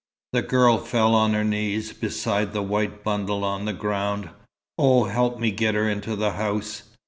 [0.33, 4.31] The girl fell on her knees beside the white bundle on the ground.
[4.79, 6.81] "Oh, help me get her into the house."